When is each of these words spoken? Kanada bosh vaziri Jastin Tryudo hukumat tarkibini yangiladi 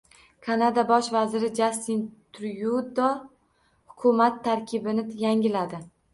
Kanada 0.45 0.83
bosh 0.91 1.09
vaziri 1.15 1.49
Jastin 1.59 1.99
Tryudo 2.39 3.11
hukumat 3.93 4.43
tarkibini 4.51 5.07
yangiladi 5.25 5.85